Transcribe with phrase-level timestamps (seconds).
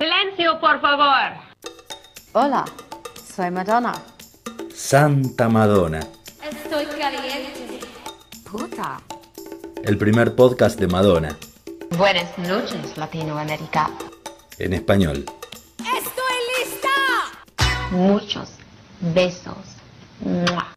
[0.00, 1.36] Silencio, por favor.
[2.32, 2.64] Hola,
[3.22, 3.92] soy Madonna.
[4.74, 6.00] Santa Madonna,
[6.42, 7.80] Estoy caliente.
[8.50, 8.98] Puta.
[9.84, 11.36] el primer podcast de Madonna,
[11.98, 13.90] Buenas noches, Latinoamérica.
[14.58, 15.26] en español.
[15.78, 17.90] ¡Estoy lista!
[17.90, 18.54] Muchos
[19.00, 19.58] besos.
[20.20, 20.68] ¡Mua!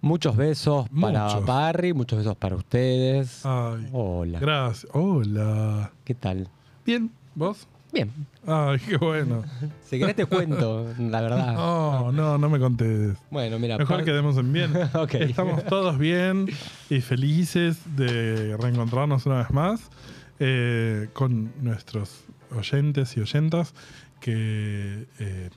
[0.00, 1.44] Muchos besos para Muchos.
[1.44, 3.44] Barry, muchos besos para ustedes.
[3.44, 4.38] Ay, Hola.
[4.38, 4.86] gracias.
[4.94, 5.90] Hola.
[6.04, 6.48] ¿Qué tal?
[6.86, 7.66] Bien, ¿vos?
[7.92, 8.12] Bien.
[8.46, 9.44] Ay, qué bueno.
[9.84, 11.54] Si querés te cuento, la verdad.
[11.58, 13.16] Oh, no, no me contés.
[13.30, 13.78] Bueno, mira.
[13.78, 14.72] Mejor quedemos en bien.
[14.94, 15.14] Ok.
[15.14, 16.46] Estamos todos bien
[16.90, 19.90] y felices de reencontrarnos una vez más
[20.40, 22.24] eh, con nuestros
[22.56, 23.74] oyentes y oyentas
[24.20, 25.50] que eh,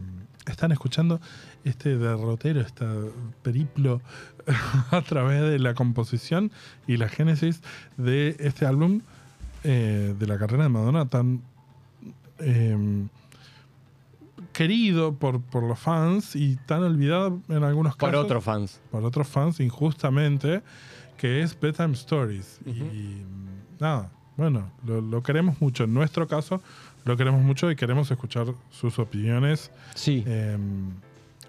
[0.47, 1.19] están escuchando
[1.63, 2.85] este derrotero, este
[3.41, 4.01] periplo
[4.91, 6.51] a través de la composición
[6.87, 7.61] y la génesis
[7.97, 9.01] de este álbum
[9.63, 11.43] eh, de la carrera de Madonna tan
[12.41, 13.07] eh,
[14.53, 18.81] querido por, por los fans y tan olvidado en algunos Por casos otros fans.
[18.91, 20.61] por otros fans injustamente,
[21.17, 22.59] que es Bedtime Stories.
[22.65, 23.21] Y
[23.79, 25.83] nada, bueno, lo, lo queremos mucho.
[25.85, 26.61] En nuestro caso,
[27.05, 30.23] lo queremos mucho y queremos escuchar sus opiniones Sí.
[30.27, 30.89] em,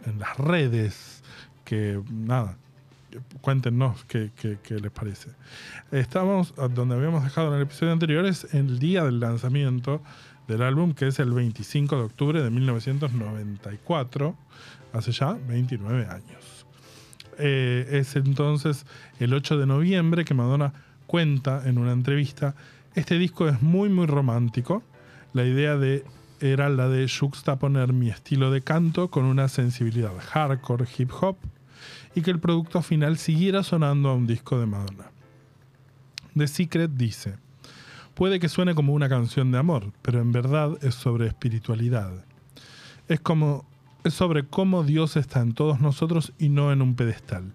[0.05, 1.23] en las redes.
[1.65, 2.57] Que nada,
[3.41, 5.31] cuéntenos qué, qué- qué les parece.
[5.91, 10.03] Estamos donde habíamos dejado en el episodio anterior, es el día del lanzamiento
[10.53, 14.37] del álbum, que es el 25 de octubre de 1994,
[14.93, 16.67] hace ya 29 años.
[17.39, 18.85] Eh, es entonces
[19.19, 20.73] el 8 de noviembre que Madonna
[21.07, 22.55] cuenta en una entrevista,
[22.95, 24.83] este disco es muy muy romántico,
[25.33, 26.05] la idea de
[26.41, 31.37] era la de juxtaponer mi estilo de canto con una sensibilidad hardcore hip hop
[32.15, 35.11] y que el producto final siguiera sonando a un disco de Madonna.
[36.37, 37.37] The Secret dice,
[38.15, 42.13] puede que suene como una canción de amor, pero en verdad es sobre espiritualidad.
[43.09, 43.65] Es como
[44.05, 47.53] es sobre cómo Dios está en todos nosotros y no en un pedestal.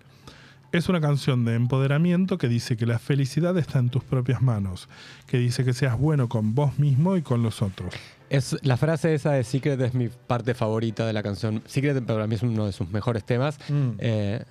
[0.72, 4.90] Es una canción de empoderamiento que dice que la felicidad está en tus propias manos,
[5.25, 7.94] que dice que seas bueno con vos mismo y con los otros.
[8.29, 11.63] Es, la frase esa de Secret es mi parte favorita de la canción.
[11.66, 13.57] Secret para mí es uno de sus mejores temas.
[13.69, 13.89] Mm.
[14.00, 14.44] Eh,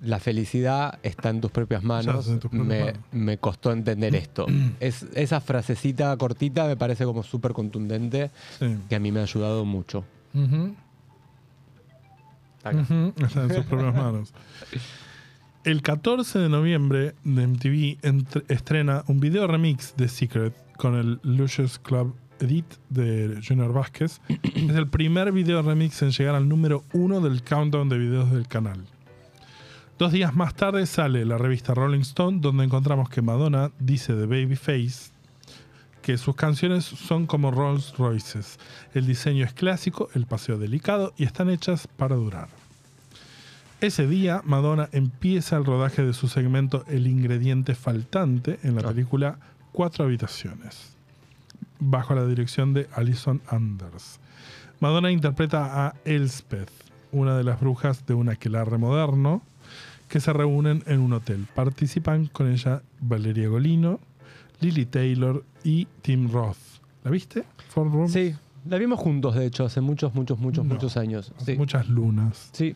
[0.00, 2.26] la felicidad está en tus propias manos.
[2.26, 3.00] Ya, en tus propias me, manos.
[3.12, 4.46] me costó entender esto.
[4.80, 8.76] es, esa frasecita cortita me parece como súper contundente Sí.
[8.88, 10.04] que a mí me ha ayudado mucho.
[12.64, 12.80] Acá.
[13.18, 14.32] Está en sus propias manos.
[15.64, 21.20] El 14 de noviembre de MTV entre- estrena un video remix de Secret con el
[21.22, 24.20] Lucious Club Edit de Junior Vázquez.
[24.28, 28.46] es el primer video remix en llegar al número uno del countdown de videos del
[28.46, 28.84] canal.
[29.98, 34.26] Dos días más tarde sale la revista Rolling Stone donde encontramos que Madonna dice de
[34.26, 35.10] Babyface
[36.02, 38.58] que sus canciones son como Rolls Royces.
[38.94, 42.48] El diseño es clásico, el paseo delicado y están hechas para durar.
[43.80, 48.92] Ese día, Madonna empieza el rodaje de su segmento El ingrediente faltante en la Ah.
[48.92, 49.38] película
[49.72, 50.96] Cuatro Habitaciones,
[51.78, 54.18] bajo la dirección de Alison Anders.
[54.80, 56.70] Madonna interpreta a Elspeth,
[57.12, 59.42] una de las brujas de un aquelarre moderno,
[60.08, 61.46] que se reúnen en un hotel.
[61.54, 64.00] Participan con ella Valeria Golino,
[64.60, 66.56] Lily Taylor y Tim Roth.
[67.04, 67.44] ¿La viste?
[67.68, 68.08] Four?
[68.08, 68.34] Sí,
[68.66, 71.32] la vimos juntos, de hecho, hace muchos, muchos, muchos, No, muchos años.
[71.44, 71.56] Sí.
[71.56, 72.50] Muchas lunas.
[72.52, 72.74] Sí,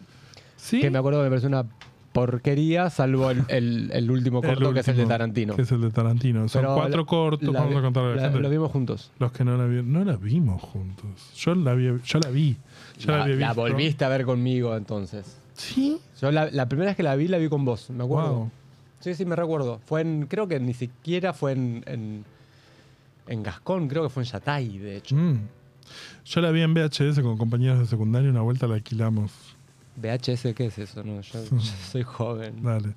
[0.57, 0.81] ¿Sí?
[0.81, 1.67] que me acuerdo que me pareció una
[2.13, 5.57] porquería, salvo el, el- el último El corto que es el de Tarantino.
[5.57, 6.49] Que es el de Tarantino.
[6.49, 8.39] Son Pero cuatro la- cortos, la vamos a contar a la la- gente.
[8.41, 9.11] Lo vimos juntos.
[9.19, 9.93] Los que no la vieron.
[9.93, 11.07] No la vimos juntos.
[11.37, 11.87] Yo la vi.
[12.05, 12.57] Yo la vi.
[12.99, 13.55] Ya la, visto.
[13.55, 15.39] volviste a ver conmigo entonces.
[15.55, 15.99] Sí.
[16.21, 18.35] Yo la, la primera vez que la vi, la vi con vos, me acuerdo.
[18.35, 18.51] Wow.
[19.01, 19.81] Sí, sí, me recuerdo.
[19.85, 22.25] Fue en, creo que ni siquiera fue en, en,
[23.27, 25.17] en Gascón, creo que fue en Yatay, de hecho.
[25.17, 25.39] Mm.
[26.25, 28.31] Yo la vi en VHS con compañeros de secundaria.
[28.31, 29.33] Una vuelta la alquilamos.
[29.97, 31.03] VHS, ¿qué es eso?
[31.05, 31.61] No, yo, yo
[31.91, 32.63] soy joven.
[32.63, 32.95] Dale.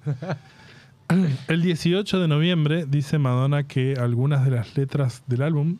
[1.48, 5.78] El 18 de noviembre dice Madonna que algunas de las letras del álbum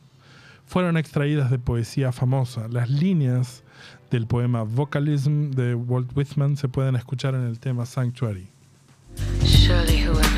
[0.68, 2.68] fueron extraídas de poesía famosa.
[2.68, 3.64] Las líneas
[4.12, 8.48] del poema Vocalism de Walt Whitman se pueden escuchar en el tema Sanctuary.
[9.44, 10.35] Surely whoever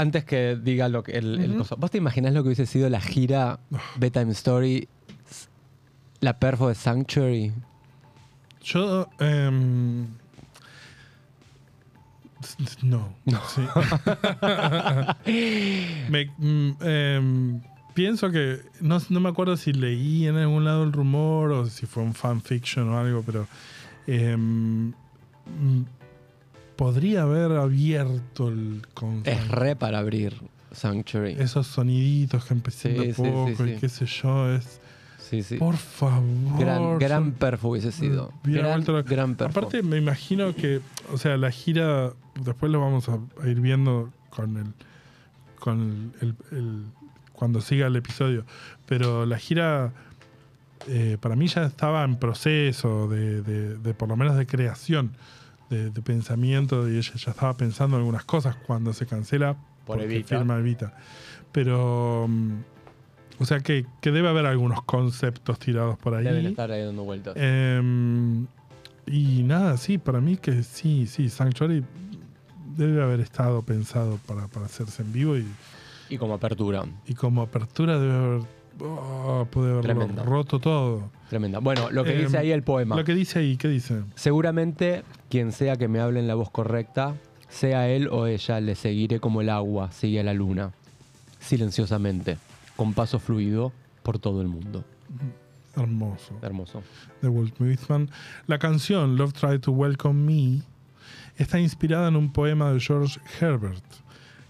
[0.00, 1.76] Antes que diga lo que el, el coso.
[1.76, 3.58] ¿Vos te imaginás lo que hubiese sido la gira
[3.96, 4.88] Bedtime Story,
[6.20, 7.52] la perfo de Sanctuary?
[8.62, 9.08] Yo.
[9.18, 10.06] em,
[12.82, 13.08] no.
[13.48, 13.62] sí.
[16.10, 17.60] Me- mm, em,
[17.94, 18.60] pienso que.
[18.80, 22.14] No, no me acuerdo si leí en algún lado el rumor o si fue un
[22.14, 23.48] fanfiction o algo, pero.
[24.06, 25.82] em, mm,
[26.78, 28.82] podría haber abierto el
[29.24, 30.40] Es re para abrir
[30.70, 31.34] Sanctuary.
[31.40, 34.48] esos soniditos que empecé Sí, poco sí, y qué sé yo.
[34.54, 34.80] Es.
[35.18, 35.56] sí, sí.
[35.56, 36.58] Por favor.
[36.60, 38.32] gran gran perfo hubiese sido.
[38.44, 39.58] Gran, gran perfo.
[39.58, 40.80] Aparte, me imagino que,
[41.12, 44.72] o sea, la gira, después lo vamos a, a ir viendo con el,
[45.58, 46.84] con el, el- el-
[47.32, 48.44] cuando siga el episodio,
[48.86, 49.92] pero la gira
[50.86, 55.12] eh, para mí ya estaba en proceso de, de- de por lo menos de creación,
[55.70, 59.54] de, de pensamiento, y ella ya estaba pensando en algunas cosas cuando se cancela
[59.84, 60.38] Por porque Evita.
[60.38, 60.94] firma Evita.
[61.52, 62.52] Pero, mm,
[63.40, 66.24] o sea, que, que debe haber algunos conceptos tirados por ahí.
[66.24, 67.34] Deben estar ahí dando vueltas.
[67.36, 68.46] Em,
[69.06, 71.84] y nada, sí, para mí que sí, sí, Sanctuary
[72.76, 75.46] debe haber estado pensado para, para hacerse en vivo y,
[76.10, 76.84] y como apertura.
[77.06, 78.40] y como apertura debe haber,
[78.80, 80.24] oh, puede haberlo Tremendo.
[80.24, 81.10] roto todo.
[81.28, 81.58] Tremenda.
[81.58, 82.96] Bueno, lo que Em, dice ahí el poema.
[82.96, 84.02] Lo que dice ahí, ¿qué dice?
[84.14, 87.14] Seguramente quien sea que me hable en la voz correcta,
[87.48, 90.72] sea él o ella, le seguiré como el agua sigue a la luna,
[91.38, 92.38] silenciosamente,
[92.76, 93.72] con paso fluido
[94.02, 94.84] por todo el mundo.
[95.76, 96.34] Hermoso.
[96.42, 96.82] Hermoso.
[97.22, 98.10] de Walt Whitman.
[98.46, 100.62] La canción Love Tried to Welcome Me
[101.36, 103.84] está inspirada en un poema de George Herbert,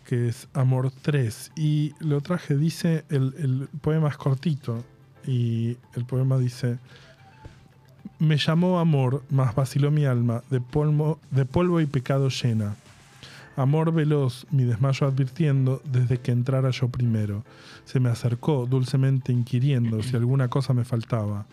[0.09, 1.53] que es Amor 3.
[1.55, 4.83] Y lo traje, dice, el, el poema es cortito,
[5.27, 6.79] y el poema dice,
[8.19, 12.77] me llamó amor, mas vaciló mi alma, de polvo, de polvo y pecado llena.
[13.55, 17.45] Amor veloz, mi desmayo advirtiendo, desde que entrara yo primero.
[17.85, 21.45] Se me acercó, dulcemente inquiriendo si alguna cosa me faltaba.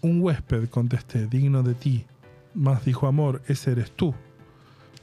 [0.00, 2.06] Un huésped, contesté, digno de ti.
[2.54, 4.14] Mas dijo amor, ese eres tú.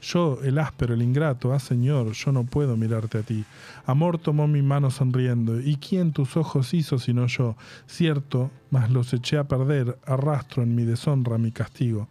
[0.00, 3.44] Yo, el áspero, el ingrato, ah Señor, yo no puedo mirarte a ti.
[3.84, 7.56] Amor tomó mi mano sonriendo, ¿y quién tus ojos hizo sino yo?
[7.86, 12.08] Cierto, mas los eché a perder, arrastro en mi deshonra mi castigo.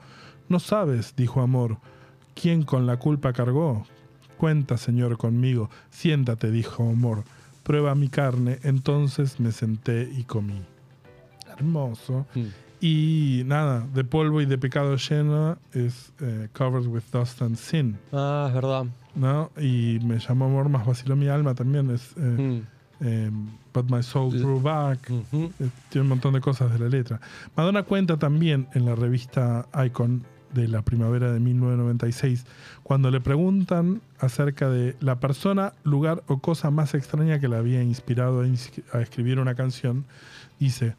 [0.50, 1.78] No sabes, dijo amor,
[2.36, 3.86] quién con la culpa cargó.
[4.38, 7.24] Cuenta, Señor, conmigo, siéntate, dijo amor.
[7.64, 10.62] Prueba mi carne, entonces me senté y comí.
[11.58, 12.26] Hermoso.
[12.36, 12.67] Mm.
[12.80, 17.98] Y nada, de polvo y de pecado lleno es eh, Covered with Dust and Sin,
[18.14, 18.86] Ah, es verdad.
[19.16, 19.50] ¿no?
[19.60, 22.62] Y me llamó amor, más vaciló mi alma también, es eh, Mm.
[23.02, 23.32] eh,
[23.74, 25.00] But My Soul Drew Back,
[25.90, 27.20] tiene un montón de cosas de la letra.
[27.56, 32.46] Madonna cuenta también en la revista Icon de la primavera de 1996,
[32.84, 37.84] cuando le preguntan acerca de la persona, lugar o cosa más extraña que la había
[37.84, 40.06] inspirado a, ins- a escribir una canción,
[40.60, 40.96] dice,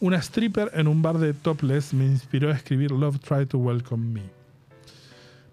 [0.00, 4.12] una stripper en un bar de topless me inspiró a escribir Love Try to Welcome
[4.12, 4.22] Me.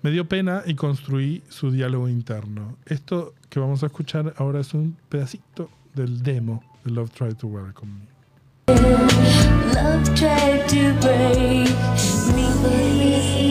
[0.01, 2.77] Me dio pena y construí su diálogo interno.
[2.85, 7.47] Esto que vamos a escuchar ahora es un pedacito del demo de Love Try to
[7.47, 8.17] Welcome Me.
[8.73, 11.69] Love tried to break
[12.35, 13.46] me,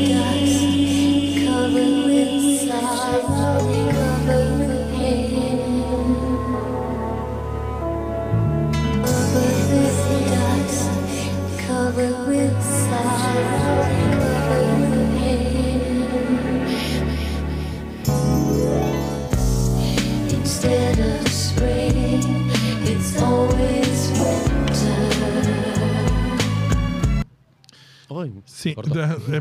[28.44, 28.74] Sí,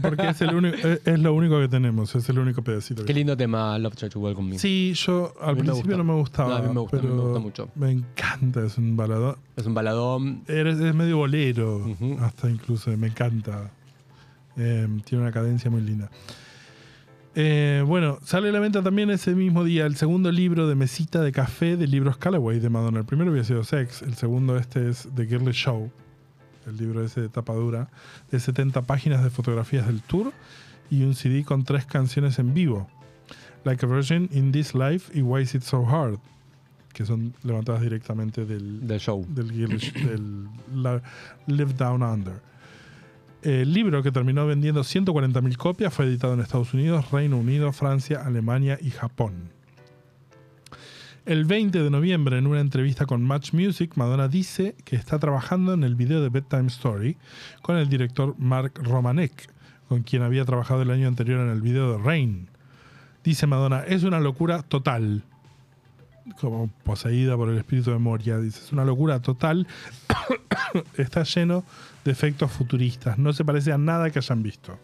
[0.02, 3.02] porque es, el único, es- lo único que tenemos, es el único pedacito.
[3.02, 4.60] que- Qué lindo tema Love to Welcome Me.
[4.60, 7.40] Sí, yo al principio no me gustaba, No, a mí me gusta, pero me gusta
[7.40, 7.70] mucho.
[7.76, 9.38] me encanta, es un baladón.
[9.56, 10.44] Es un baladón.
[10.48, 11.86] Eres- Es medio bolero,
[12.22, 13.72] hasta incluso, me encanta.
[14.58, 16.10] Eh, tiene una cadencia muy linda.
[17.38, 21.22] Eh, bueno, sale a la venta también ese mismo día el segundo libro de mesita
[21.22, 23.00] de café de libros Callaway de Madonna.
[23.00, 25.92] El primero había sido Sex, el segundo este es The Girly Show,
[26.68, 27.90] el libro ese de tapa dura,
[28.32, 30.32] de 70 páginas de fotografías del tour
[30.90, 32.88] y un CD con tres canciones en vivo.
[33.64, 36.20] Like a Virgin, In This Life y Why Is It So Hard,
[36.94, 39.26] que son levantadas directamente del, Del show.
[39.28, 41.02] del, Girlish- del la-
[41.48, 42.42] Live Down Under.
[43.42, 48.24] El libro, que terminó vendiendo 140.000 copias, fue editado en Estados Unidos, Reino Unido, Francia,
[48.26, 49.52] Alemania y Japón.
[51.26, 55.74] El 20 de noviembre, en una entrevista con Match Music, Madonna dice que está trabajando
[55.74, 57.18] en el video de Bedtime Story
[57.64, 59.50] con el director Mark Romanek,
[59.90, 62.48] con quien había trabajado el año anterior en el video de Rain.
[63.24, 65.24] Dice Madonna, es una locura total.
[66.40, 68.38] como poseída por el espíritu de Moria.
[68.38, 69.66] Dice, es una locura total.
[70.96, 71.64] Está lleno
[72.04, 73.18] de efectos futuristas.
[73.18, 74.78] No se parece a nada que hayan visto.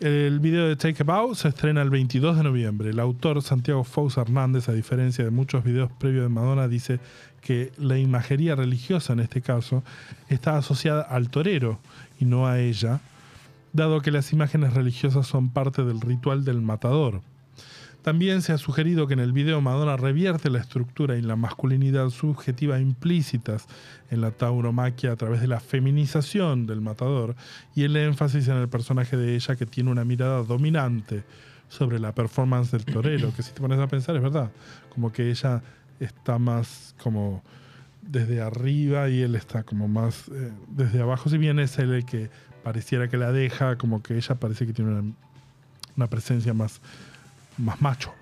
[0.00, 2.90] El video de Take a Bow se estrena el 22 de noviembre.
[2.90, 6.98] El autor Santiago Fous Hernández, a diferencia de muchos videos previos de Madonna, dice
[7.40, 9.84] que la imagería religiosa en este caso
[10.28, 11.78] está asociada al torero
[12.18, 13.00] y no a ella,
[13.72, 17.20] dado que las imágenes religiosas son parte del ritual del matador.
[18.04, 22.10] También se ha sugerido que en el video Madonna revierte la estructura y la masculinidad
[22.10, 23.66] subjetiva implícitas
[24.10, 27.34] en la tauromaquia a través de la feminización del matador
[27.74, 31.24] y el énfasis en el personaje de ella que tiene una mirada dominante
[31.70, 34.52] sobre la performance del torero, que si te pones a pensar es verdad,
[34.90, 35.62] como que ella
[35.98, 37.42] está más como
[38.02, 42.04] desde arriba y él está como más eh, desde abajo, si bien es él el
[42.04, 42.28] que
[42.62, 45.14] pareciera que la deja, como que ella parece que tiene una,
[45.96, 46.82] una presencia más,
[47.58, 48.12] más macho.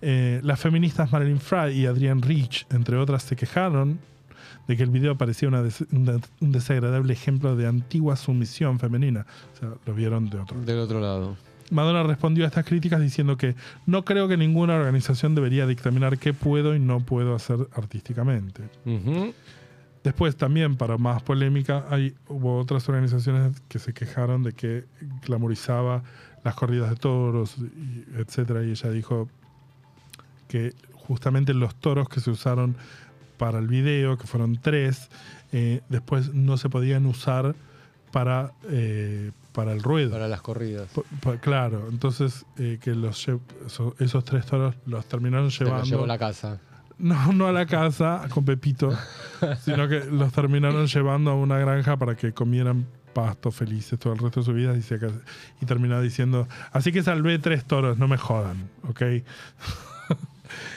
[0.00, 3.98] Eh, las feministas Marilyn Fry y Adrienne Rich, entre otras, se quejaron
[4.66, 8.78] de que el video parecía una des- un de- un desagradable ejemplo de antigua sumisión
[8.78, 9.26] femenina.
[9.54, 10.58] O sea, lo vieron de otro.
[10.62, 11.36] Del otro lado.
[11.70, 13.54] Madonna respondió a estas críticas diciendo que
[13.86, 18.62] no creo que ninguna organización debería dictaminar qué puedo y no puedo hacer artísticamente.
[20.02, 24.84] Después también, para más polémica, hay, hubo otras organizaciones que se quejaron de que
[25.26, 26.02] glamorizaba
[26.44, 29.28] las corridas de toros, y etcétera, y ella dijo
[30.48, 32.76] que justamente los toros que se usaron
[33.38, 35.08] para el video, que fueron tres,
[35.52, 37.54] eh, después no se podían usar
[38.12, 40.12] para, eh, para el ruedo.
[40.12, 40.88] Para las corridas.
[41.22, 45.84] P- claro, entonces eh, que los lle- eso- esos tres toros los terminaron llevando.
[45.84, 46.60] llevo a la casa.
[46.96, 48.96] No, no a la casa con Pepito,
[49.64, 54.18] sino que los terminaron llevando a una granja para que comieran pasto felices todo el
[54.18, 54.72] resto de su vida.
[54.74, 55.10] Dice que-
[55.62, 59.02] y terminó diciendo, así que salvé tres toros, no me jodan, ¿ok?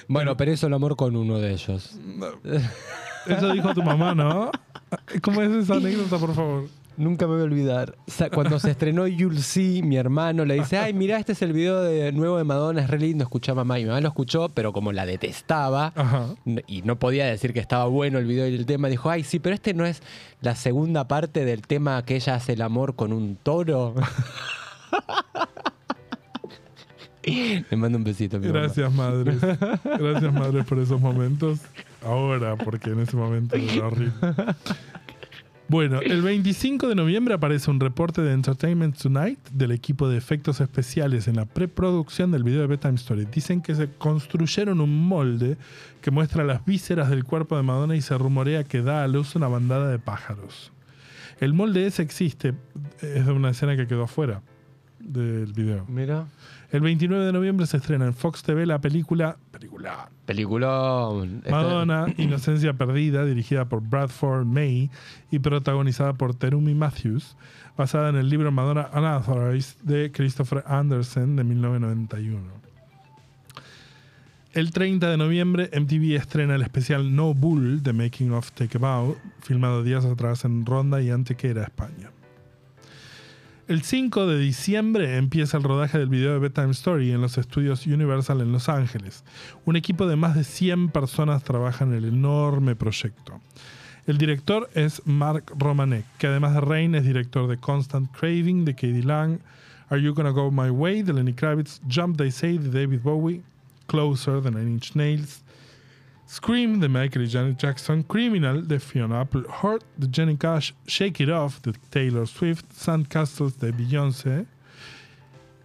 [0.08, 2.00] Bueno, pero hizo el amor con uno de ellos.
[3.28, 4.50] Eso dijo tu mamá, ¿no?
[5.22, 6.68] ¿Cómo es esa anécdota, por favor?
[6.98, 7.96] Nunca me voy a olvidar.
[8.08, 11.42] O sea, cuando se estrenó You'll See, mi hermano le dice, ay, mira, este es
[11.44, 13.78] el video de, nuevo de Madonna, es re lindo, escucha mamá.
[13.78, 16.30] Y mi mamá lo escuchó, pero como la detestaba Ajá.
[16.66, 19.38] y no podía decir que estaba bueno el video y el tema, dijo, ay, sí,
[19.38, 20.02] pero este no es
[20.42, 23.94] la segunda parte del tema que ella hace el amor con un toro.
[27.24, 28.60] Le mando un besito, mi mamá.
[28.62, 29.40] Gracias, madres.
[29.42, 31.60] Gracias, madres, por esos momentos.
[32.04, 34.14] Ahora, porque en ese momento era horrible.
[35.70, 40.62] Bueno, el 25 de noviembre aparece un reporte de Entertainment Tonight del equipo de efectos
[40.62, 43.26] especiales en la preproducción del video de Bedtime Story.
[43.26, 45.58] Dicen que se construyeron un molde
[46.02, 49.36] que muestra las vísceras del cuerpo de Madonna y se rumorea que da a luz
[49.36, 50.72] una bandada de pájaros.
[51.42, 52.54] El molde ese existe,
[53.02, 54.42] es de una escena que quedó afuera
[55.00, 55.86] del video.
[55.90, 56.28] Mira.
[56.70, 61.38] El 29 de noviembre se estrena en Fox TV la película, película Peliculón.
[61.38, 64.90] Este- Madonna, Inocencia Perdida, dirigida por Bradford May
[65.32, 67.38] y protagonizada por Terumi Matthews,
[67.78, 72.58] basada en el libro Madonna Unauthorized de Christopher Anderson de 1991.
[74.52, 78.82] El 30 de noviembre, MTV estrena el especial No Bull de Making of Take a
[78.82, 82.10] Bow, filmado días atrás en Ronda y Antequera, España.
[83.68, 87.86] El 5 de diciembre empieza el rodaje del video de Bedtime Story en los estudios
[87.86, 89.26] Universal en Los Ángeles.
[89.66, 93.42] Un equipo de más de 100 personas trabaja en el enorme proyecto.
[94.06, 98.74] El director es Mark Romanek, que además de Rain es director de Constant Craving de
[98.74, 99.40] Katie Lang,
[99.90, 103.42] Are You Gonna Go My Way de Lenny Kravitz, Jump They Say de David Bowie,
[103.88, 105.44] Closer de Nine Inch Nails,
[106.30, 111.22] Scream de Michael y Janet Jackson, Criminal de Fiona Apple, Hurt de Jenny Cash, Shake
[111.22, 114.46] It Off de Taylor Swift, Sandcastles de Beyoncé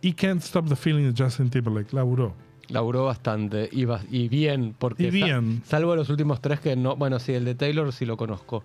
[0.00, 1.92] y Can't Stop the Feeling de Justin Timberlake.
[1.92, 2.34] Laburó.
[2.68, 5.62] Laburó bastante y, y bien, porque Y bien.
[5.64, 6.94] sa- salvo los últimos tres que no.
[6.96, 8.64] Bueno, sí, el de Taylor sí lo conozco.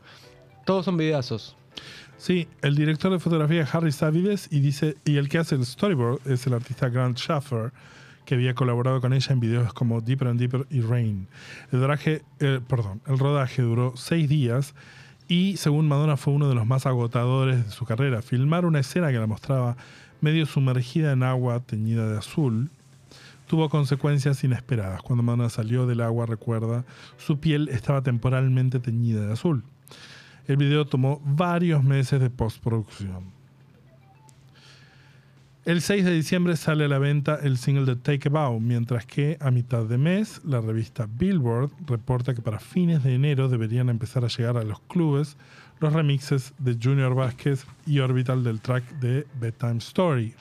[0.65, 1.55] Todos son videazos.
[2.17, 5.65] Sí, el director de fotografía es Harry Savides y dice y el que hace el
[5.65, 7.71] storyboard es el artista Grant Schaffer,
[8.27, 11.29] que había colaborado con ella en videos como Deeper and Deeper y Rain.
[11.71, 14.75] El rodaje, eh, perdón, el rodaje duró seis días
[15.29, 18.21] y según Madonna fue uno de los más agotadores de su carrera.
[18.21, 19.77] Filmar una escena que la mostraba
[20.19, 22.69] medio sumergida en agua teñida de azul
[23.47, 25.01] tuvo consecuencias inesperadas.
[25.03, 26.83] Cuando Madonna salió del agua, recuerda,
[27.15, 29.63] su piel estaba temporalmente teñida de azul.
[30.47, 33.36] El video tomó varios meses de postproducción.
[35.67, 39.05] El 6 de diciembre sale a la venta el single de Take a Bow, mientras
[39.05, 43.89] que a mitad de mes la revista Billboard reporta que para fines de enero deberían
[43.89, 45.35] empezar a llegar a los clubes
[45.81, 50.35] los remixes de Junior Vázquez y Orbital del track de Bedtime Story.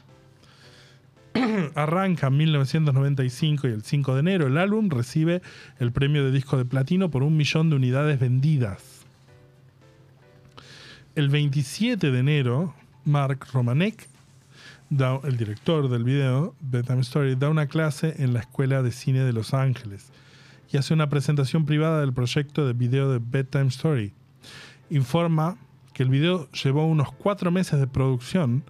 [1.74, 5.42] Arranca en 1995 y el 5 de enero el álbum recibe
[5.80, 9.04] el premio de disco de platino por un millón de unidades vendidas.
[11.16, 14.08] El 27 de enero, Mark Romanek,
[14.90, 19.32] el director del video, Bedtime Story, da una clase en la Escuela de Cine de
[19.32, 20.12] Los Ángeles
[20.70, 24.12] y hace una presentación privada del proyecto de video de Bedtime Story.
[24.90, 25.56] Informa
[25.92, 28.62] que el video llevó unos cuatro meses de producción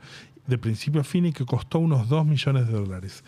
[0.46, 3.24] de principio a fin y que costó unos 2 millones de dólares.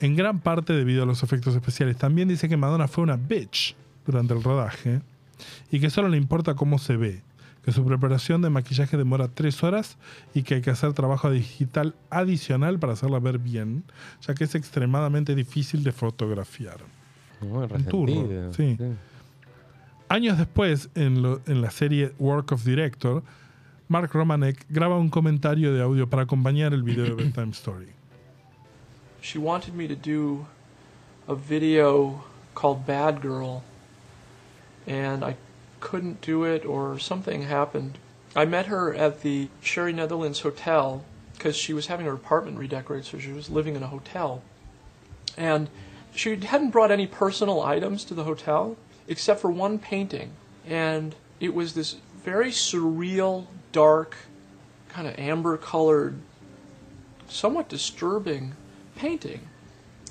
[0.00, 1.96] En gran parte debido a los efectos especiales.
[1.96, 5.02] También dice que Madonna fue una bitch durante el rodaje
[5.70, 7.22] y que solo le importa cómo se ve,
[7.64, 9.96] que su preparación de maquillaje demora 3 horas
[10.34, 13.84] y que hay que hacer trabajo digital adicional para hacerla ver bien,
[14.26, 16.78] ya que es extremadamente difícil de fotografiar.
[17.40, 18.78] Muy Un resentido, sí.
[20.08, 23.22] Años después, en, lo- en la serie Work of Director,
[23.88, 27.88] Mark Romanek graba un comentario de audio para acompañar el video de Bedtime Story.
[29.22, 30.46] she wanted me to do
[31.28, 32.24] a video
[32.54, 33.62] called Bad Girl,
[34.86, 35.36] and I
[35.80, 37.98] couldn't do it, or something happened.
[38.36, 43.06] I met her at the Sherry Netherlands Hotel because she was having her apartment redecorated,
[43.06, 44.42] so she was living in a hotel.
[45.36, 45.68] And
[46.14, 48.76] she hadn't brought any personal items to the hotel
[49.08, 50.32] except for one painting.
[50.66, 54.16] And it was this very surreal, dark,
[54.88, 56.18] kind of amber colored
[57.26, 58.54] somewhat disturbing
[58.96, 59.48] painting.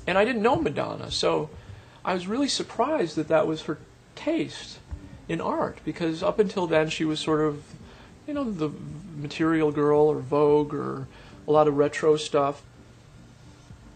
[0.07, 1.49] And I didn't know Madonna, so
[2.03, 3.77] I was really surprised that that was her
[4.15, 4.78] taste
[5.29, 7.63] in art because up until then she was sort of,
[8.27, 8.71] you know, the
[9.15, 11.07] material girl or Vogue or
[11.47, 12.61] a lot of retro stuff.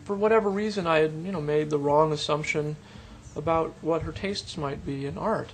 [0.06, 2.76] For whatever reason, I had, you know, made the wrong assumption
[3.36, 5.50] about what her tastes might be in art.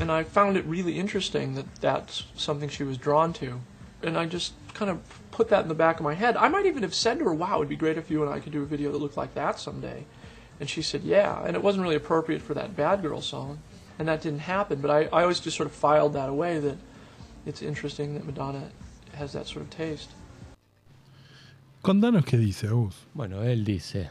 [0.00, 3.60] And I found it really interesting that that's something she was drawn to.
[4.02, 6.36] And I just kind of put that in the back of my head.
[6.36, 8.40] I might even have said to her, wow, it'd be great if you and I
[8.40, 10.04] could do a video that looked like that someday.
[10.58, 11.44] And she said, yeah.
[11.44, 13.58] And it wasn't really appropriate for that Bad Girl song.
[13.98, 14.80] And that didn't happen.
[14.80, 16.76] But I, I always just sort of filed that away that
[17.46, 18.70] it's interesting that Madonna
[19.18, 20.10] has that sort of taste.
[21.82, 22.94] Contanos qué dice, Agus.
[23.12, 24.10] Bueno, él dice.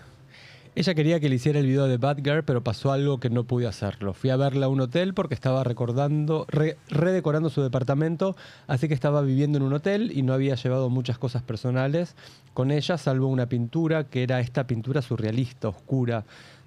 [0.74, 3.44] Ella quería que le hiciera el video de Bad Girl, pero pasó algo que no
[3.44, 4.14] pude hacerlo.
[4.14, 8.94] Fui a verla a un hotel porque estaba recordando, re- redecorando su departamento, así que
[8.94, 12.16] estaba viviendo en un hotel y no había llevado muchas cosas personales
[12.54, 16.24] con ella, salvo una pintura que era esta pintura surrealista, oscura,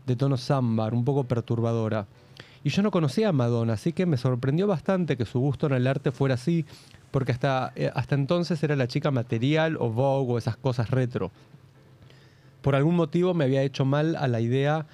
[0.06, 2.06] de tono ámbar, un poco perturbadora.
[2.64, 5.74] Y yo no conocía a Madonna, así que me sorprendió bastante que su gusto en
[5.74, 6.64] el arte fuera así,
[7.12, 11.30] porque hasta, eh, hasta entonces era la chica material o Vogue o esas cosas retro
[12.64, 14.86] por algún motivo me había hecho mal a la idea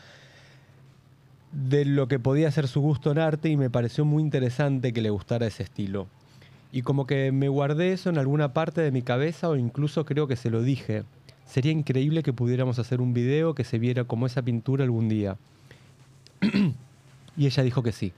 [1.52, 5.00] de lo que podía ser su gusto en arte y me pareció muy interesante que
[5.00, 6.08] le gustara ese estilo.
[6.72, 10.26] Y como que me guardé eso en alguna parte de mi cabeza o incluso creo
[10.26, 11.04] que se lo dije.
[11.46, 15.36] Sería increíble que pudiéramos hacer un video que se viera como esa pintura algún día.
[17.36, 18.12] y ella dijo que sí.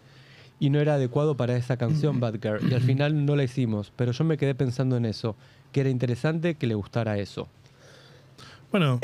[0.60, 2.70] Y no era adecuado para esa canción Bad Girl.
[2.70, 3.92] Y al final no la hicimos.
[3.96, 5.34] Pero yo me quedé pensando en eso.
[5.72, 7.48] Que era interesante que le gustara eso.
[8.70, 9.00] Bueno,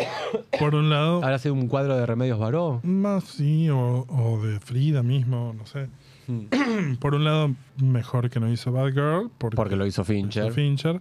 [0.59, 2.81] por un lado, ¿Habrá sido un cuadro de Remedios Varó?
[2.85, 5.89] más sí, o, o de Frida mismo, no sé.
[6.27, 6.97] Mm.
[7.01, 10.45] Por un lado, mejor que no hizo Bad Girl, porque, Porque lo hizo Fincher.
[10.47, 11.01] hizo Fincher.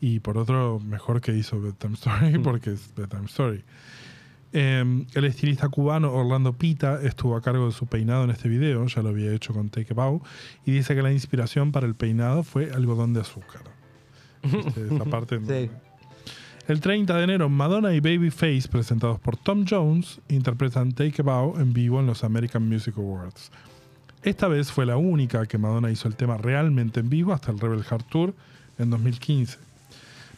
[0.00, 2.42] Y por otro, mejor que hizo Bedtime Story, Mm.
[2.42, 3.62] porque es Bedtime Story.
[4.52, 8.86] Eh, el estilista cubano Orlando Pita estuvo a cargo de su peinado en este video,
[8.86, 10.22] ya lo había hecho con Take Bow,
[10.66, 13.62] y dice que la inspiración para el peinado fue algodón de azúcar.
[14.42, 15.70] Esa parte Sí.
[16.66, 21.58] El 30 de enero, Madonna y Babyface, presentados por Tom Jones, interpretan Take a Bow
[21.58, 23.50] en vivo en los American Music Awards.
[24.22, 27.58] Esta vez fue la única que Madonna hizo el tema realmente en vivo hasta el
[27.58, 28.34] Rebel Heart Tour
[28.78, 29.58] en 2015.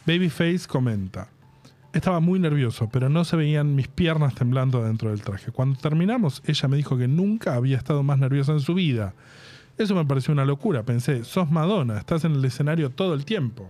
[0.07, 1.27] Babyface comenta,
[1.93, 5.51] estaba muy nervioso, pero no se veían mis piernas temblando dentro del traje.
[5.51, 9.13] Cuando terminamos, ella me dijo que nunca había estado más nerviosa en su vida.
[9.77, 10.83] Eso me pareció una locura.
[10.83, 13.69] Pensé, sos Madonna, estás en el escenario todo el tiempo.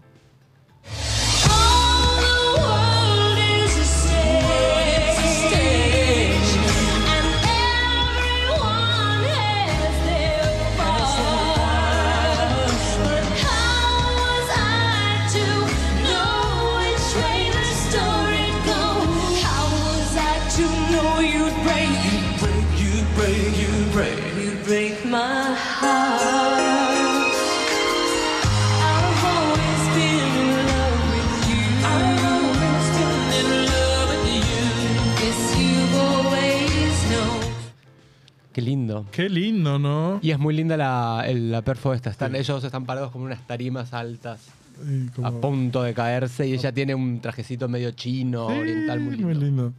[39.14, 40.20] Qué lindo, ¿no?
[40.22, 42.10] Y es muy linda la, el- la perfo esta.
[42.10, 44.50] Están, Ellos están parados como unas tarimas altas.
[44.90, 49.00] y como- A punto de caerse y ella tiene un trajecito medio chino, Sí, oriental,
[49.02, 49.28] muy lindo.
[49.28, 49.74] muy lindo.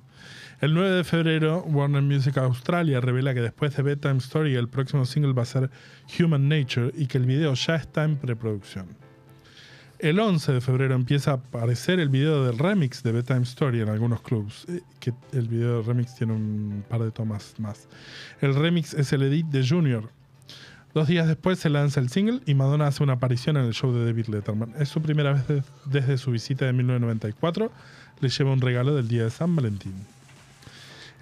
[0.61, 5.05] El 9 de febrero, Warner Music Australia revela que después de Bedtime Story, el próximo
[5.05, 5.69] single va a ser
[6.21, 8.87] Human Nature y que el video ya está en preproducción.
[9.99, 13.89] El 11 de febrero empieza a aparecer el video del remix de Bedtime Story en
[13.89, 14.67] algunos clubs.
[14.69, 17.89] eh, Que el video del remix tiene un par de tomas más.
[18.41, 20.11] El remix es el edit de Junior.
[20.93, 23.93] Dos días después se lanza el single y Madonna hace una aparición en el show
[23.93, 24.75] de David Letterman.
[24.79, 27.71] Es su primera vez de- desde su visita de 1994.
[28.21, 29.95] Le lleva un regalo del día de San Valentín.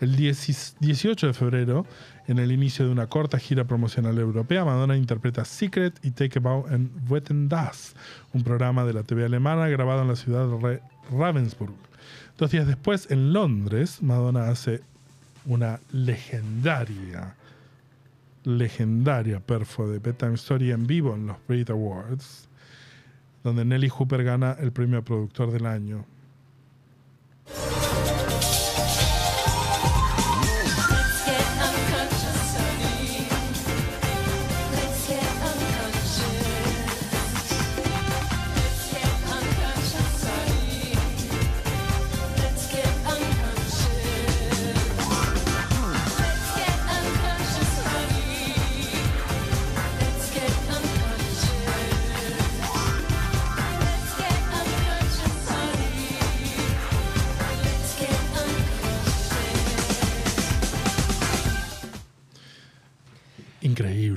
[0.03, 1.87] El 10 18 de febrero,
[2.27, 6.43] en el inicio de una corta gira promocional europea, Madonna interpreta Secret y Take a
[6.43, 7.95] Bow en Wetten Das,
[8.33, 11.75] un programa de la TV alemana grabado en la ciudad de Ravensburg.
[12.37, 14.81] Dos días después, en Londres, Madonna hace
[15.47, 17.37] una legendaria,
[18.43, 22.49] legendaria perfo de Bedtime Story en vivo en los Brit Awards,
[23.45, 26.05] donde Nelly Hooper gana el premio a productor del año.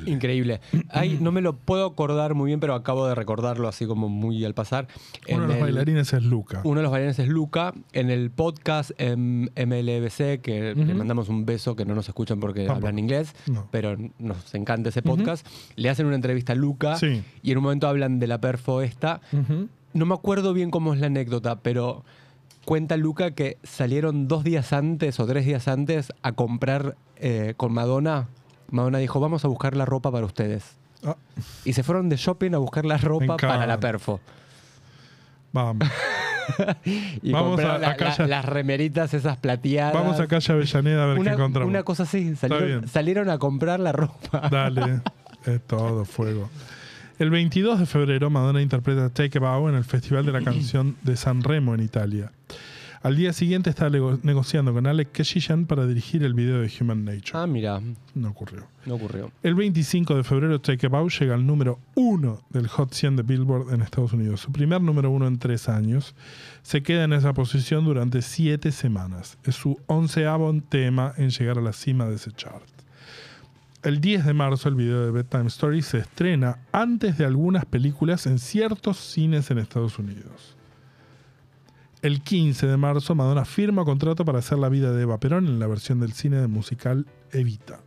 [0.06, 0.62] Increíble.
[1.20, 4.54] No me lo puedo acordar muy bien, pero acabo de recordarlo así como muy al
[4.54, 4.88] pasar.
[5.28, 6.62] Uno de En los el- bailarines es Luca.
[6.64, 7.74] Uno de los bailarines es Luca.
[7.94, 12.62] En el podcast em, MLBC, que le mandamos un beso, que no nos escuchan porque
[12.66, 12.88] Tampoco.
[12.88, 13.68] hablan inglés, No.
[13.72, 15.46] pero nos encanta ese podcast.
[15.76, 17.24] Le hacen una entrevista a Luca Sí.
[17.44, 19.22] y en un momento hablan de la perfo esta.
[19.94, 22.04] No me acuerdo bien cómo es la anécdota, pero
[22.66, 27.72] cuenta Luca que salieron dos días antes o tres días antes a comprar eh, con
[27.72, 28.28] Madonna.
[28.72, 30.64] Madonna dijo, vamos a buscar la ropa para ustedes.
[31.06, 31.16] Ah,
[31.66, 34.20] Y se fueron de shopping a buscar la ropa para la perfo.
[35.52, 35.88] vamos.
[37.24, 39.96] Y Vamos compraron a- la- las remeritas esas plateadas.
[39.96, 41.68] Vamos a calle Avellaneda a ver una, qué encontramos.
[41.70, 44.48] una cosa así, salieron, salieron a comprar la ropa.
[44.52, 45.02] Dale,
[45.46, 46.50] es todo fuego.
[47.18, 50.98] El 22 de febrero, Madonna interpreta Take a Bow en el Festival de la Canción
[51.02, 52.32] de San Remo en Italia.
[53.06, 57.06] Al día siguiente está nego- negociando con Alec Keshishan para dirigir el video de Human
[57.06, 57.34] Nature.
[57.34, 57.80] Ah, mira,
[58.16, 58.66] No ocurrió.
[58.88, 59.32] no ocurrió.
[59.44, 63.22] El 25 de febrero, Take a Bow llega al número 1 del Hot 100 de
[63.22, 64.42] Billboard en Estados Unidos.
[64.42, 66.16] Su primer número 1 en tres años.
[66.64, 69.38] Se queda en esa posición durante siete semanas.
[69.44, 72.64] Es su onceavo tema en llegar a la cima de ese chart.
[73.84, 78.26] El 10 de marzo, el video de Bedtime Story se estrena antes de algunas películas
[78.26, 80.56] en ciertos cines en Estados Unidos.
[82.06, 85.58] El 15 de marzo, Madonna firma contrato para hacer la vida de Eva Perón en
[85.58, 87.80] la versión del cine de musical Evita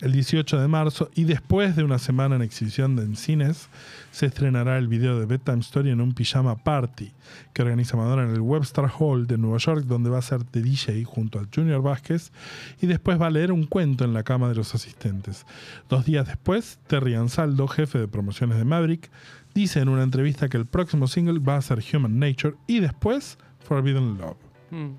[0.00, 3.68] el 18 de marzo y después de una semana en exhibición en cines
[4.10, 7.12] se estrenará el video de Bedtime Story en un pijama party
[7.52, 10.62] que organiza Madonna en el Webster Hall de Nueva York donde va a ser de
[10.62, 12.32] DJ junto a Junior Vázquez
[12.80, 15.46] y después va a leer un cuento en la cama de los asistentes.
[15.88, 19.10] Dos días después, Terry Ansaldo, jefe de promociones de Maverick,
[19.54, 23.38] dice en una entrevista que el próximo single va a ser Human Nature y después
[23.60, 24.36] Forbidden Love.
[24.70, 24.96] Mm.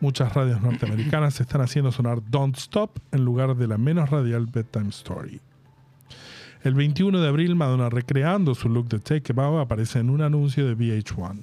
[0.00, 4.88] Muchas radios norteamericanas están haciendo sonar Don't Stop en lugar de la menos radial Bedtime
[4.88, 5.40] Story.
[6.64, 10.66] El 21 de abril, Madonna, recreando su look de Take Bow, aparece en un anuncio
[10.66, 11.42] de VH1.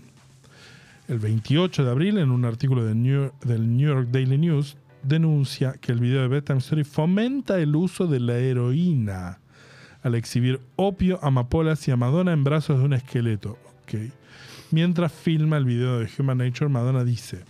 [1.07, 5.73] El 28 de abril, en un artículo de New- del New York Daily News, denuncia
[5.73, 9.39] que el video de Bedtime Story fomenta el uso de la heroína
[10.03, 13.57] al exhibir opio, amapolas y a Madonna en brazos de un esqueleto.
[14.71, 17.43] Mientras filma el video de Human Nature, Madonna dice: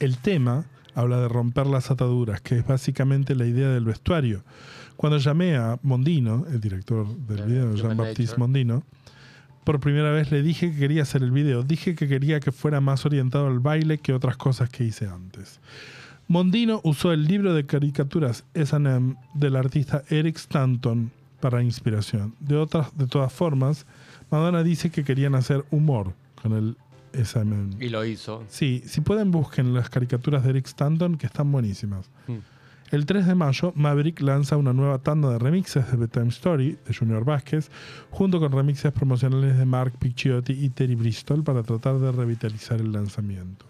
[0.00, 4.44] el tema habla de romper las ataduras, que es básicamente la idea del vestuario.
[4.96, 8.36] Cuando llamé a Mondino, el director del video, Jean-Baptiste.
[8.36, 8.84] Mondino,
[9.64, 11.62] por primera vez le dije que quería hacer el video.
[11.62, 15.58] Dije que quería que fuera más orientado al baile que otras cosas que hice antes.
[16.28, 21.10] Mondino usó el libro de caricaturas S&M del artista Eric Stanton
[21.44, 22.34] para inspiración.
[22.40, 23.84] De, otras, de todas formas,
[24.30, 26.74] Madonna dice que querían hacer humor con el
[27.12, 27.76] S&M.
[27.84, 28.44] Y lo hizo.
[28.48, 32.10] Sí, si pueden busquen las caricaturas de Eric Stanton que están buenísimas.
[32.28, 32.38] Mm.
[32.92, 36.94] El 3 de mayo, Maverick lanza una nueva tanda de remixes de Bedtime Story de
[36.94, 37.70] Junior Vázquez,
[38.08, 42.90] junto con remixes promocionales de Mark Picciotti y Terry Bristol para tratar de revitalizar el
[42.90, 43.66] lanzamiento.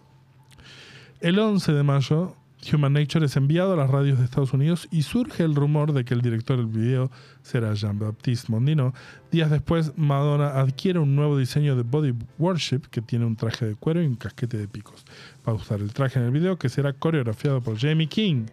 [1.20, 2.36] El 11 de mayo
[2.72, 6.04] Human Nature es enviado a las radios de Estados Unidos y surge el rumor de
[6.04, 7.10] que el director del video
[7.42, 8.94] será Jean-Baptiste Mondino.
[9.30, 13.74] Días después, Madonna adquiere un nuevo diseño de Body Worship que tiene un traje de
[13.74, 15.04] cuero y un casquete de picos.
[15.46, 18.46] Va a usar el traje en el video que será coreografiado por Jamie King.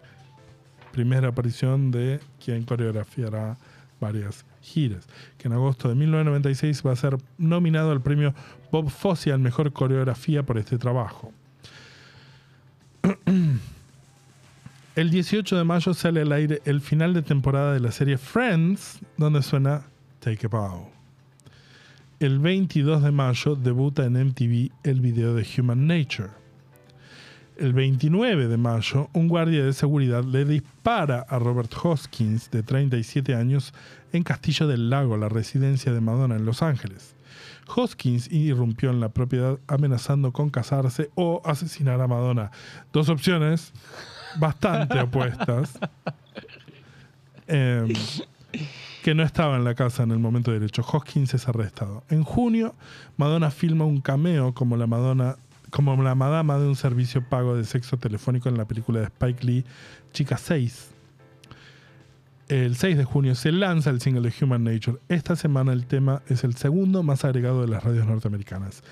[0.92, 3.56] Primera aparición de quien coreografiará
[4.00, 5.06] varias giras.
[5.38, 8.34] Que en agosto de 1996 va a ser nominado al premio
[8.70, 11.32] Bob Fosse al mejor coreografía por este trabajo.
[14.94, 18.98] El 18 de mayo sale al aire el final de temporada de la serie Friends,
[19.16, 19.86] donde suena
[20.20, 20.90] Take a Bow.
[22.20, 26.28] El 22 de mayo debuta en MTV el video de Human Nature.
[27.56, 33.34] El 29 de mayo, un guardia de seguridad le dispara a Robert Hoskins, de 37
[33.34, 33.72] años,
[34.12, 37.14] en Castillo del Lago, la residencia de Madonna en Los Ángeles.
[37.74, 42.50] Hoskins irrumpió en la propiedad amenazando con casarse o asesinar a Madonna.
[42.92, 43.72] Dos opciones
[44.38, 45.78] bastante opuestas.
[47.46, 47.92] Em,
[49.02, 50.82] que no estaba en la casa en el momento del hecho.
[50.82, 52.04] Hoskins es arrestado.
[52.08, 52.74] En junio,
[53.16, 55.36] Madonna filma un cameo como la Madonna
[55.72, 59.46] como la madama de un servicio pago de sexo telefónico en la película de Spike
[59.46, 59.64] Lee,
[60.12, 60.90] Chica 6.
[62.48, 64.98] El 6 de junio se lanza el single de Human Nature.
[65.08, 68.82] Esta semana el tema es el segundo más agregado de las radios norteamericanas.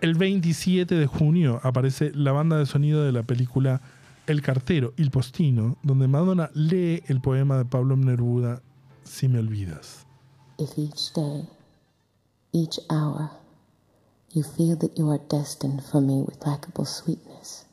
[0.00, 3.80] El 27 de junio aparece la banda de sonido de la película
[4.26, 8.60] El cartero, Il Postino, donde Madonna lee el poema de Pablo Neruda,
[9.04, 10.04] Si me olvidas.
[10.58, 11.48] If each day,
[12.52, 13.30] each hour,
[14.32, 17.66] you feel that you are destined for me with lackable sweetness,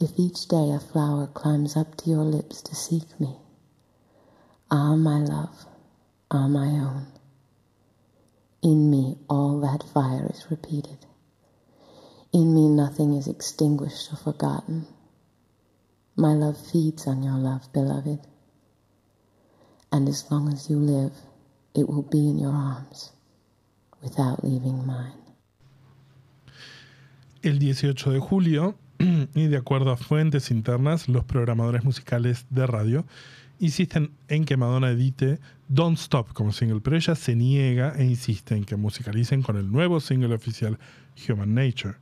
[0.00, 3.36] if each day a flower climbs up to your lips to seek me,
[4.70, 5.66] ah, my love,
[6.30, 7.06] ah, my own,
[8.62, 11.04] in me all that fire is repeated.
[12.32, 14.86] In me nothing is extinguished or forgotten.
[16.16, 18.20] My love feeds on your love, beloved.
[19.90, 21.12] And as long as you live,
[21.74, 23.12] it will be in your arms,
[24.02, 25.12] without leaving mine.
[27.42, 33.04] El 18 de julio, y de acuerdo a fuentes internas, los programadores musicales de radio
[33.58, 38.54] insisten en que Madonna edite Don't Stop como single, pero ella se niega e insiste
[38.54, 40.78] en que musicalicen con el nuevo single oficial
[41.28, 41.94] Human Nature.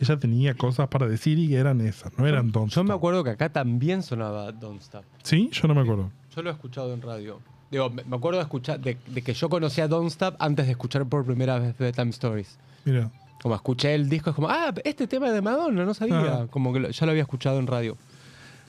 [0.00, 2.86] Ella tenía cosas para decir y eran esas, no eran Don't Yo Stop.
[2.88, 5.04] me acuerdo que acá también sonaba Don't Stop.
[5.22, 5.50] ¿Sí?
[5.52, 6.10] Yo no me acuerdo.
[6.34, 7.40] Yo lo he escuchado en radio.
[7.70, 11.04] Digo, me acuerdo de, escuchar, de, de que yo conocía Don't Stop antes de escuchar
[11.06, 12.58] por primera vez Bedtime Stories.
[12.84, 13.10] Mira,
[13.42, 16.42] Como escuché el disco, es como, ah, este tema de Madonna, no sabía.
[16.42, 16.46] Ah.
[16.50, 17.96] Como que lo- ya lo había escuchado en radio.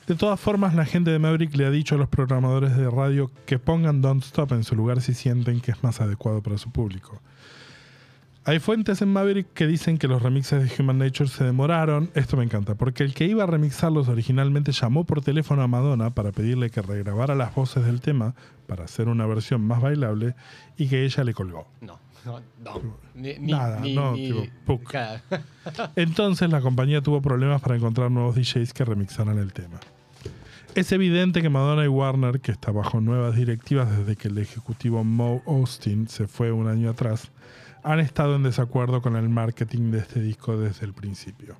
[0.07, 3.29] De todas formas, la gente de Maverick le ha dicho a los programadores de radio
[3.45, 6.71] que pongan Don't Stop en su lugar si sienten que es más adecuado para su
[6.71, 7.21] público.
[8.49, 12.09] Hay fuentes en Maverick que dicen que los remixes de Human Nature se demoraron.
[12.15, 16.09] Esto me encanta, porque el que iba a remixarlos originalmente llamó por teléfono a Madonna
[16.15, 18.33] para pedirle que regrabara las voces del tema
[18.65, 20.33] para hacer una versión más bailable
[20.77, 21.67] y que ella le colgó.
[21.81, 22.81] No, no, no.
[23.13, 24.79] Ni, Nada, ni- no, ni- tipo.
[24.79, 25.21] Claro.
[25.95, 29.79] Entonces la compañía tuvo problemas para encontrar nuevos DJs que remixaran el tema.
[30.73, 35.03] Es evidente que Madonna y Warner, que está bajo nuevas directivas desde que el ejecutivo
[35.03, 37.29] Mo Austin se fue un año atrás,
[37.83, 41.55] han estado en desacuerdo con el marketing de este disco desde el principio.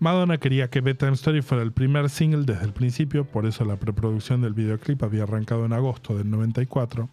[0.00, 3.76] Madonna quería que Bedtime Story fuera el primer single desde el principio, por eso la
[3.76, 7.08] preproducción del videoclip había arrancado en agosto del 94,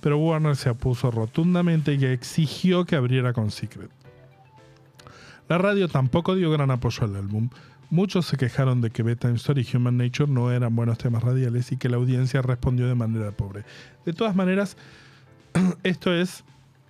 [0.00, 3.90] pero Warner se opuso rotundamente y exigió que abriera con Secret.
[5.48, 7.50] La radio tampoco dio gran apoyo al álbum.
[7.90, 11.72] Muchos se quejaron de que Bedtime Story y Human Nature no eran buenos temas radiales
[11.72, 13.64] y que la audiencia respondió de manera pobre.
[14.06, 14.76] De todas maneras,
[15.82, 16.44] esto es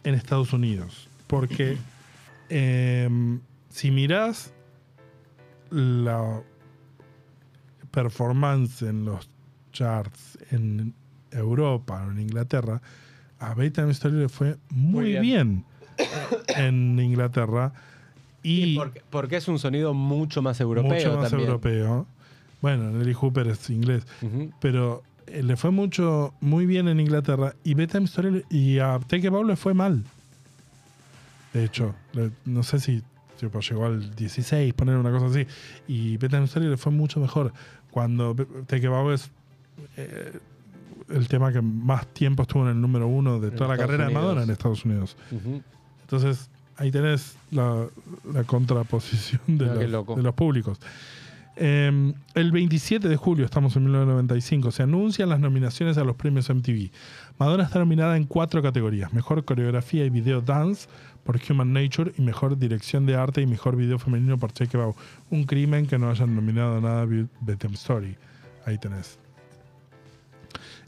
[0.04, 1.76] en Estados Unidos, porque
[2.48, 4.52] em, si mirás
[5.70, 6.42] la
[7.90, 9.28] performance en los
[9.72, 10.94] charts en
[11.30, 12.80] Europa o en Inglaterra,
[13.38, 15.64] a Bedtime Story le fue muy, Muy bien.
[16.48, 17.72] en Inglaterra.
[18.42, 21.48] Y, porque, porque es un sonido mucho más europeo mucho más también.
[21.48, 22.06] europeo.
[22.60, 24.06] Bueno, Nelly Hooper es inglés,
[24.60, 29.44] pero le fue mucho muy bien en Inglaterra y Bedtime Story y a Take Bow
[29.44, 30.04] le fue mal.
[31.52, 33.02] De hecho, le- no sé si
[33.38, 35.46] tipo, llegó al 16, poner una cosa así,
[35.88, 37.52] y Bedtime Story le fue mucho mejor.
[37.90, 38.34] Cuando
[38.66, 39.30] Take Bow es
[39.96, 40.32] eh,
[41.10, 43.90] el tema que más tiempo estuvo en el número uno de En toda la Estados
[43.90, 44.14] carrera de.
[44.14, 45.16] Madonna en Estados Unidos.
[46.02, 47.86] Entonces, ahí tenés la,
[48.32, 50.78] la contraposición de, Mira los, de los públicos.
[51.56, 56.48] Eh, el 27 de julio, estamos en 1995, se anuncian las nominaciones a los premios
[56.48, 56.90] MTV.
[57.38, 60.88] Madonna está nominada en cuatro categorías: Mejor Coreografía y Video Dance
[61.24, 64.96] por Human Nature y Mejor Dirección de Arte y Mejor Video Femenino por It Out.
[65.30, 68.16] Un crimen que no hayan nominado nada a Bedtime Story.
[68.64, 69.18] Ahí tenés.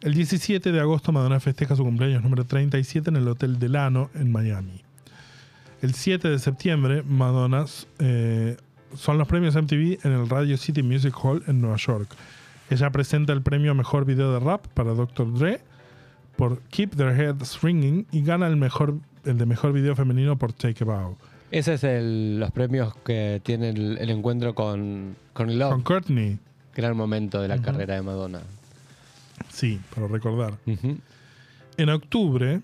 [0.00, 4.30] El 17 de agosto Madonna festeja su cumpleaños número 37 en el Hotel Delano en
[4.32, 4.82] Miami.
[5.80, 7.64] El 7 de septiembre Madonna
[7.98, 8.56] eh,
[8.96, 12.08] son los premios MTV en el Radio City Music Hall en Nueva York.
[12.70, 15.32] Ella presenta el premio a Mejor Video de Rap para Dr.
[15.38, 15.60] Dre
[16.36, 20.52] por Keep Their Heads Ringing y gana el, mejor, el de Mejor Video Femenino por
[20.52, 21.16] Take a Bow.
[21.50, 25.70] Ese es el- los premios que tiene el, el encuentro con, con Love.
[25.72, 26.38] Con Courtney,
[26.74, 28.40] Gran momento de la carrera de Madonna.
[29.50, 30.54] sí, para recordar.
[31.76, 32.60] En octubre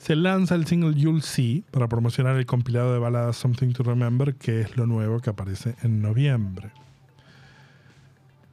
[0.00, 4.34] se lanza el single You'll See para promocionar el compilado de baladas Something to Remember,
[4.34, 6.70] que es lo nuevo que aparece en noviembre.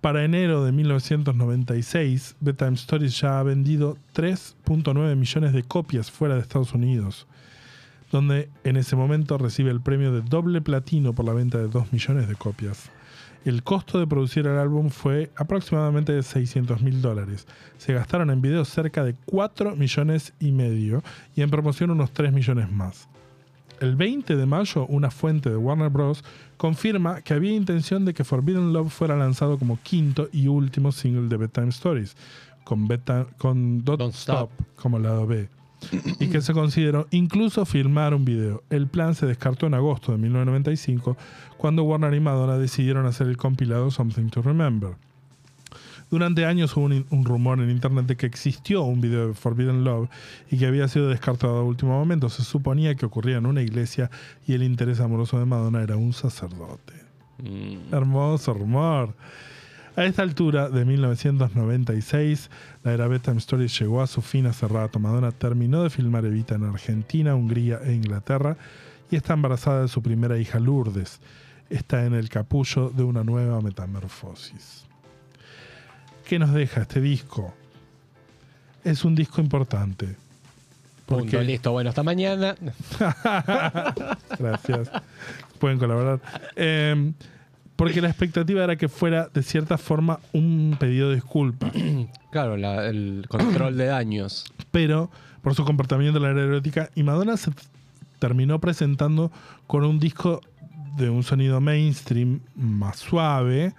[0.01, 6.41] Para enero de 1996, Bedtime Stories ya ha vendido 3.9 millones de copias fuera de
[6.41, 7.27] Estados Unidos,
[8.11, 11.93] donde en ese momento recibe el premio de doble platino por la venta de 2
[11.93, 12.91] millones de copias.
[13.45, 17.47] El costo de producir el álbum fue aproximadamente de 600 mil dólares.
[17.77, 21.01] Se gastaron en videos cerca de 4 millones y medio
[21.35, 23.07] y en promoción unos 3 millones más.
[23.79, 26.23] El 20 de mayo, una fuente de Warner Bros.
[26.57, 31.29] confirma que había intención de que Forbidden Love fuera lanzado como quinto y último single
[31.29, 32.17] de Bedtime Stories,
[32.63, 34.67] con, Bedtime- con Don't, Don't Stop, Stop.
[34.81, 35.47] como lado B,
[36.19, 38.63] y que se consideró incluso filmar un video.
[38.69, 41.17] El plan se descartó en agosto de 1995,
[41.57, 44.95] cuando Warner y Madonna decidieron hacer el compilado Something to Remember.
[46.09, 49.83] Durante años hubo un, un rumor en internet de que existió un video de Forbidden
[49.83, 50.09] Love
[50.49, 52.29] y que había sido descartado a último momento.
[52.29, 54.09] Se suponía que ocurría en una iglesia
[54.47, 56.93] y el interés amoroso de Madonna era un sacerdote.
[57.39, 57.93] Mm.
[57.93, 59.13] Hermoso rumor.
[59.97, 62.51] A esta altura de 1996,
[62.83, 64.99] la era Bedtime Stories llegó a su fin hace rato.
[64.99, 68.57] Madonna terminó de filmar Evita en Argentina, Hungría e Inglaterra
[69.09, 71.19] y está embarazada de su primera hija Lourdes.
[71.71, 74.85] Está en el capullo de una nueva metamorfosis.
[76.27, 77.55] ¿Qué nos deja este disco?
[78.83, 80.15] Es un disco importante.
[81.07, 81.71] Punto, listo.
[81.71, 82.55] Bueno, hasta mañana.
[84.37, 84.91] Gracias.
[85.57, 86.19] Pueden colaborar.
[86.55, 87.13] Eh,
[87.77, 91.71] porque la expectativa era que fuera, de cierta forma, un pedido de disculpas.
[92.31, 94.43] Claro, la- el control de daños.
[94.71, 95.09] Pero,
[95.41, 97.51] por su comportamiento en la era erótica, y Madonna se
[98.19, 99.31] terminó presentando
[99.65, 100.41] con un disco
[100.97, 103.73] de un sonido mainstream más suave,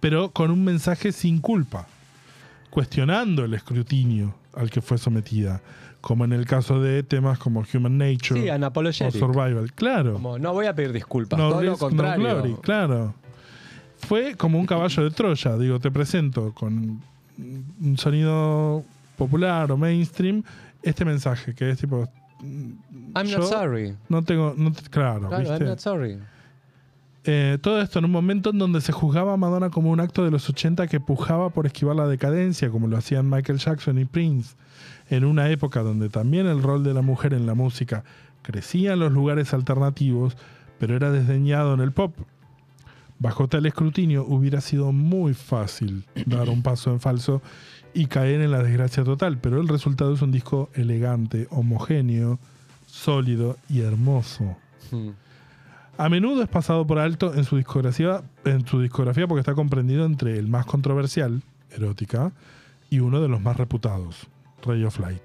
[0.00, 1.86] pero con un mensaje sin culpa,
[2.70, 5.60] cuestionando el escrutinio al que fue sometida,
[6.06, 9.10] como en el caso de temas como Human Nature Sí, o.
[9.18, 9.72] Survival.
[9.72, 10.12] Claro.
[10.12, 12.24] Como, no voy a pedir disculpas, No todo lo risk, no contrario.
[12.24, 13.14] glory, claro.
[13.98, 17.00] Fue como un caballo de Troya, digo, te presento con
[17.38, 18.84] un sonido
[19.18, 20.44] popular o mainstream
[20.80, 22.08] este mensaje que es tipo
[22.40, 23.96] I'm yo not sorry.
[24.08, 25.56] no tengo no claro, Claro, ¿viste?
[25.56, 26.18] I'm not sorry.
[27.28, 30.24] Eh, todo esto en un momento en donde se juzgaba a Madonna como un acto
[30.24, 34.04] de los 80 que pujaba por esquivar la decadencia, como lo hacían Michael Jackson y
[34.04, 34.54] Prince,
[35.10, 38.04] en una época donde también el rol de la mujer en la música
[38.42, 40.36] crecía en los lugares alternativos,
[40.78, 42.16] pero era desdeñado en el pop.
[43.18, 47.42] Bajo tal escrutinio hubiera sido muy fácil dar un paso en falso
[47.92, 52.38] y caer en la desgracia total, pero el resultado es un disco elegante, homogéneo,
[52.86, 54.56] sólido y hermoso.
[54.92, 55.10] Hmm.
[55.98, 60.04] A menudo es pasado por alto en su discografía, en su discografía porque está comprendido
[60.04, 62.32] entre el más controversial, erótica,
[62.90, 64.26] y uno de los más reputados,
[64.62, 65.22] Ray of Light.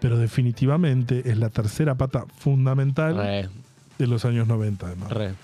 [0.00, 3.48] Pero definitivamente es la tercera pata fundamental Re,
[3.98, 5.10] de los años 90, además.
[5.10, 5.34] re.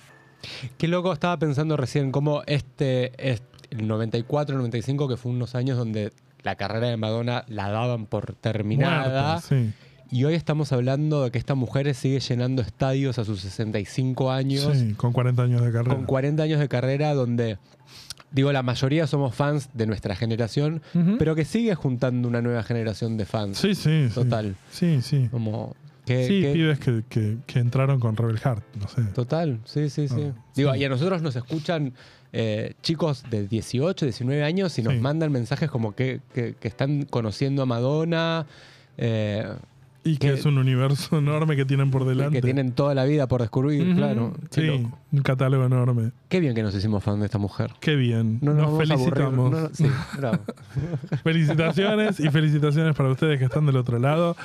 [0.77, 5.77] Qué loco estaba pensando recién cómo este, este el 94, 95, que fue unos años
[5.77, 9.33] donde la carrera de Madonna la daban por terminada.
[9.33, 9.73] Muerta, sí.
[10.11, 14.71] Y hoy estamos hablando de que esta mujer sigue llenando estadios a sus 65 años,
[14.77, 15.95] Sí, con 40 años de carrera.
[15.97, 17.59] con 40 años de carrera, donde,
[18.31, 20.83] digo, la mayoría somos fans de nuestra generación,
[21.19, 23.59] pero que sigue juntando una nueva generación de fans.
[23.59, 24.09] Sí, sí.
[24.15, 24.55] Total.
[24.71, 25.29] Sí, sí.
[25.31, 25.75] Como
[26.07, 29.03] Sí, pibes que, que- que entraron con Rebel Heart, no sé.
[29.15, 30.17] Total, sí, sí, sí.
[30.37, 30.81] Ah, Digo, sí.
[30.81, 31.95] y a nosotros nos escuchan
[32.37, 34.99] eh, chicos de 18, 19 años y nos Sí.
[35.01, 38.45] mandan mensajes como que, que- que están conociendo a Madonna,
[38.99, 39.49] eh,
[40.07, 42.37] Y que que- es un universo enorme que tienen por delante.
[42.37, 44.35] que tienen toda la vida por descubrir, claro.
[44.51, 44.99] Qué, Sí, loco.
[45.13, 46.13] un catálogo enorme.
[46.29, 47.71] Qué bien que nos hicimos fan de esta mujer.
[47.81, 48.39] Qué bien.
[48.43, 49.51] No nos, felicitamos.
[49.51, 49.87] No, no, sí,
[50.19, 50.39] bravo.
[51.23, 54.37] Felicitaciones y felicitaciones para ustedes que están del otro lado.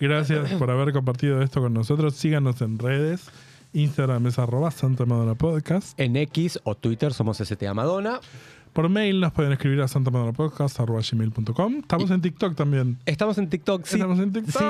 [0.00, 2.14] Gracias por haber compartido esto con nosotros.
[2.14, 3.28] Síganos en redes
[3.74, 5.98] Instagram es arroba Santa Madonna Podcast.
[6.00, 8.20] En X o Twitter somos STA Madonna.
[8.72, 11.74] Por mail nos pueden escribir a santamadonapodcast.gmail.com.
[11.78, 12.98] Estamos en TikTok también.
[13.06, 13.96] Estamos en TikTok, sí.
[13.96, 14.62] Estamos en TikTok.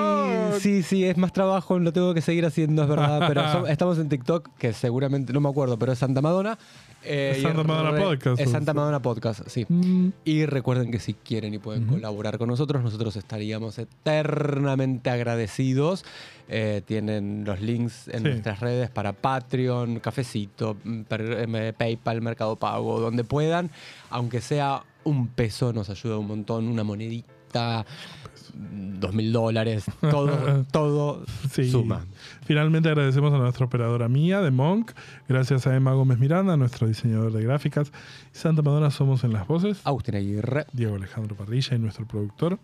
[0.55, 3.25] Sí, sí, sí, es más trabajo, lo tengo que seguir haciendo, es verdad.
[3.29, 6.59] Pero so- estamos en TikTok, que seguramente no me acuerdo, pero es Santa Madonna.
[7.05, 8.75] Eh, Es Santa Madonna Podcast, Es Santa.
[8.75, 9.65] Madonna Podcast, sí.
[9.69, 16.05] Mm, Y recuerden que si quieren y pueden colaborar con nosotros, nosotros estaríamos eternamente agradecidos.
[16.49, 18.29] Eh, tienen los links en Sí.
[18.31, 23.71] nuestras redes para Patreon, Cafecito, mm, em, PayPal, Mercado Pago, donde puedan.
[24.11, 30.65] Aunque sea un peso, nos ayuda un montón, una monedita, mm, dos mil dólares, todo,
[30.73, 31.71] todo sí.
[31.71, 32.05] suma.
[32.45, 34.93] Finalmente agradecemos a nuestra operadora mía de Monk.
[35.29, 37.93] Gracias a Emma Gómez Miranda, nuestro diseñador de gráficas.
[38.33, 39.81] Santa Madonna somos en las voces.
[39.85, 40.67] Agustín Aguirre.
[40.73, 42.59] Diego Alejandro Parrilla y nuestro productor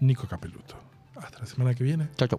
[0.00, 0.76] Nico Capeluto.
[1.16, 2.08] Hasta la semana que viene.
[2.16, 2.38] Chau, chau.